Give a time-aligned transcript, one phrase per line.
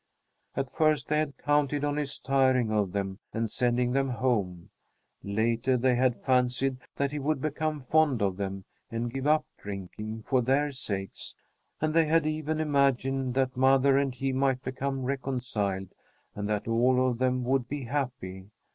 [0.55, 4.71] At first they had counted on his tiring of them and sending them home.
[5.21, 10.23] Later, they had fancied that he would become fond of them and give up drinking
[10.23, 11.35] for their sakes,
[11.79, 15.89] and they had even imagined that mother and he might become reconciled
[16.33, 18.49] and that all of them would be happy.